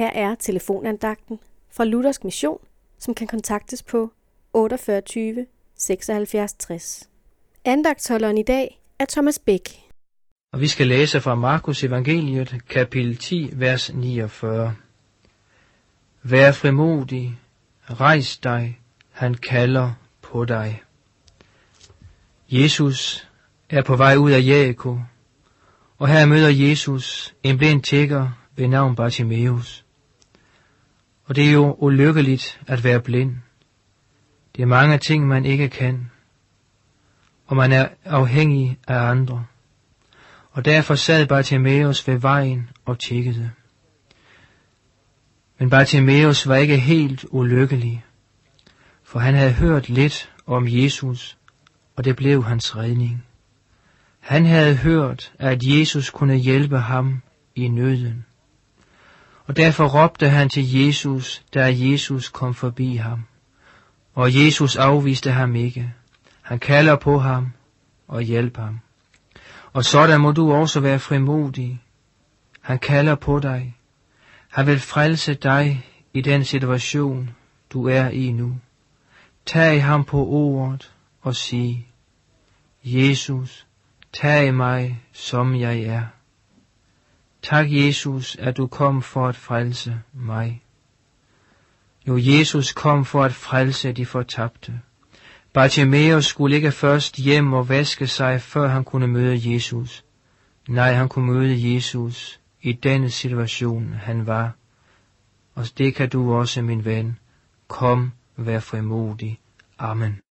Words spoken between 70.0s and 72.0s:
må du også være frimodig.